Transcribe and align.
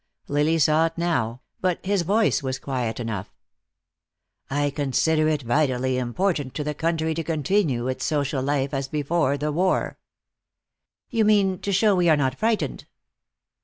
Lily 0.27 0.57
saw 0.57 0.87
it 0.87 0.97
now, 0.97 1.41
but 1.59 1.77
his 1.85 2.01
voice 2.01 2.41
was 2.41 2.57
quiet 2.57 2.99
enough. 2.99 3.31
"I 4.49 4.71
consider 4.71 5.27
it 5.27 5.43
vitally 5.43 5.99
important 5.99 6.55
to 6.55 6.63
the 6.63 6.73
country 6.73 7.13
to 7.13 7.23
continue 7.23 7.87
its 7.87 8.03
social 8.03 8.41
life 8.41 8.73
as 8.73 8.87
before 8.87 9.37
the 9.37 9.51
war." 9.51 9.99
"You 11.11 11.23
mean, 11.23 11.59
to 11.59 11.71
show 11.71 11.93
we 11.95 12.09
are 12.09 12.17
not 12.17 12.33
frightened?" 12.33 12.87